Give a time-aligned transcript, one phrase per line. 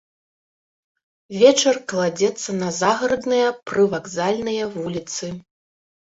[1.41, 5.31] Вечар кладзецца на загарадныя, прывакзальныя вуліцы.